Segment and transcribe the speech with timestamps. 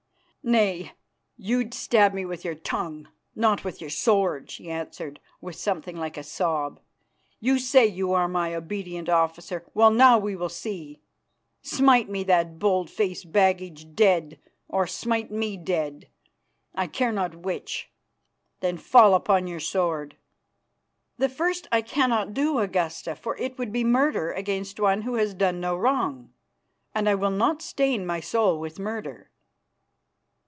[0.43, 0.93] "Nay,
[1.37, 6.17] you'd stab me with your tongue, not with your sword," she answered with something like
[6.17, 6.79] a sob.
[7.39, 9.69] "You say you are my obedient officer.
[9.75, 10.99] Well, now we will see.
[11.61, 16.07] Smite me that bold faced baggage dead, or smite me dead,
[16.73, 17.91] I care not which,
[18.61, 20.17] then fall upon your sword."
[21.19, 25.35] "The first I cannot do, Augusta, for it would be murder against one who has
[25.35, 26.33] done no wrong,
[26.95, 29.27] and I will not stain my soul with murder."